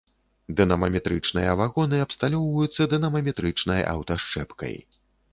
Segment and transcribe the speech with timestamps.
[0.59, 4.75] Дынамаметрычныя вагоны абсталёўваюцца дынамаметрычнай аўтасчэпкай.